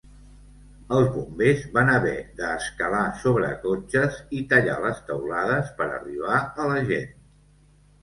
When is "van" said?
1.75-1.91